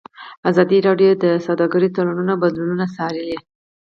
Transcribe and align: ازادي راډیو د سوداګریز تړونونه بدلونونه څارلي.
ازادي 0.49 0.77
راډیو 0.87 1.11
د 1.23 1.25
سوداګریز 1.45 1.91
تړونونه 1.95 2.33
بدلونونه 2.41 2.85
څارلي. 2.95 3.37